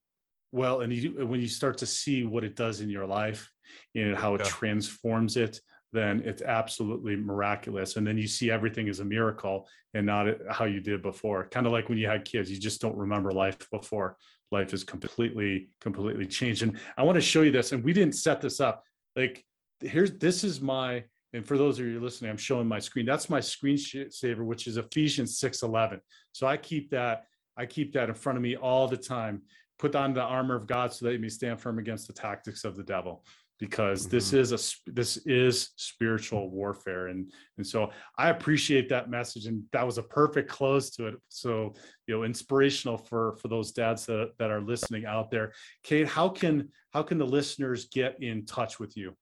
[0.52, 3.50] well and you when you start to see what it does in your life
[3.94, 4.48] and how it yeah.
[4.48, 5.60] transforms it
[5.92, 7.96] then it's absolutely miraculous.
[7.96, 11.48] And then you see everything as a miracle and not how you did before.
[11.48, 14.16] Kind of like when you had kids you just don't remember life before.
[14.52, 16.62] Life is completely completely changed.
[16.62, 18.84] And i want to show you this and we didn't set this up.
[19.14, 19.44] Like
[19.80, 23.06] here's this is my and for those of you listening i'm showing my screen.
[23.06, 26.00] That's my screensaver which is ephesians 6 11
[26.32, 27.24] so i keep that
[27.56, 29.42] i keep that in front of me all the time.
[29.78, 32.64] Put on the armor of god so that you may stand firm against the tactics
[32.64, 33.24] of the devil
[33.58, 34.16] because mm-hmm.
[34.16, 39.62] this is a this is spiritual warfare and and so i appreciate that message and
[39.72, 41.74] that was a perfect close to it so
[42.06, 45.52] you know inspirational for for those dads that, that are listening out there
[45.84, 49.14] Kade how can how can the listeners get in touch with you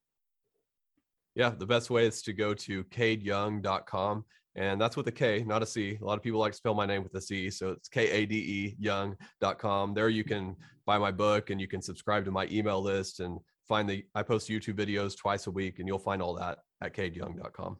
[1.34, 4.24] yeah the best way is to go to kadeyoung.com
[4.56, 5.98] and that's with a K, not a C.
[6.00, 8.08] A lot of people like to spell my name with a C, so it's K
[8.08, 9.94] A D E young.com.
[9.94, 10.54] There you can
[10.86, 14.22] buy my book and you can subscribe to my email list and find the I
[14.22, 17.78] post YouTube videos twice a week, and you'll find all that at kadeyoung.com.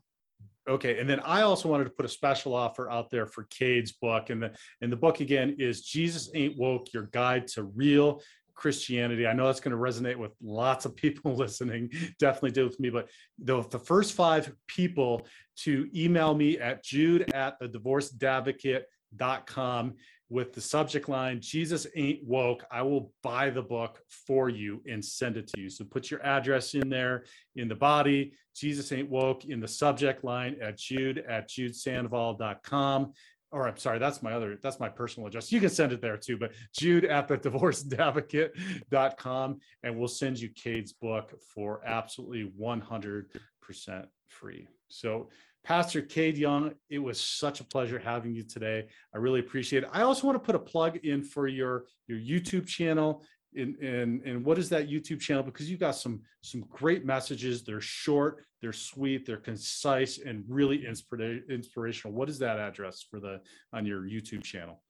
[0.69, 3.93] Okay, and then I also wanted to put a special offer out there for Kade's
[3.93, 8.23] book, and the and the book again is Jesus Ain't Woke: Your Guide to Real
[8.55, 9.27] Christianity.
[9.27, 11.91] I know that's going to resonate with lots of people listening.
[12.19, 12.89] Definitely did with me.
[12.91, 13.09] But
[13.39, 15.27] the, the first five people
[15.57, 19.95] to email me at jude at the divorceddadvocate.com
[20.29, 22.65] with the subject line jesus ain't woke.
[22.71, 25.69] I will buy the book for you and send it to you.
[25.71, 27.25] So put your address in there
[27.57, 33.13] in the body jesus ain't woke in the subject line at jude at judesandoval.com
[33.51, 35.53] or i'm sorry that's my other that's my personal address.
[35.53, 40.49] You can send it there too but jude at the divorceddadvocate.com and we'll send you
[40.51, 44.69] Kade's book for absolutely 100% free.
[44.89, 45.29] So
[45.65, 48.87] Pastor Kade Young, it was such a pleasure having you today.
[49.15, 49.89] I really appreciate it.
[49.93, 53.25] I also want to put a plug in for your your YouTube channel.
[53.57, 55.45] And, and, and what is that YouTube channel?
[55.45, 57.65] Because you got some some great messages.
[57.65, 62.15] They're short, they're sweet, they're concise, and really inspirational.
[62.15, 63.41] What is that address for the
[63.73, 64.83] on your YouTube channel?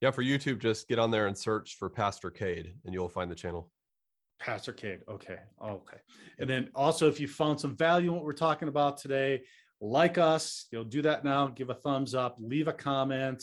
[0.00, 3.30] Yeah, for YouTube, just get on there and search for Pastor Cade, and you'll find
[3.30, 3.70] the channel.
[4.44, 5.00] Pastor Kade.
[5.08, 5.38] Okay.
[5.62, 5.96] Okay.
[6.38, 9.42] And then also, if you found some value in what we're talking about today,
[9.80, 11.46] like us, you'll do that now.
[11.46, 13.42] Give a thumbs up, leave a comment.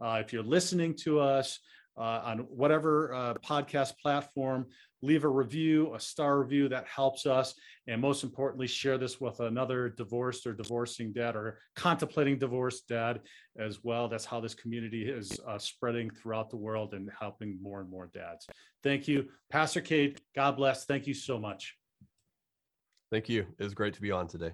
[0.00, 1.60] Uh, if you're listening to us
[1.96, 4.66] uh, on whatever uh, podcast platform,
[5.02, 7.54] leave a review, a star review that helps us.
[7.86, 13.20] And most importantly, share this with another divorced or divorcing dad or contemplating divorced dad
[13.58, 14.08] as well.
[14.08, 18.10] That's how this community is uh, spreading throughout the world and helping more and more
[18.12, 18.46] dads.
[18.82, 20.18] Thank you, Pastor Kade.
[20.34, 20.84] God bless.
[20.84, 21.76] Thank you so much.
[23.10, 23.46] Thank you.
[23.58, 24.52] It was great to be on today.